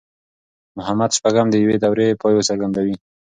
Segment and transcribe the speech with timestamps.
[0.77, 2.95] محمد شپږم د يوې دورې پای څرګندوي.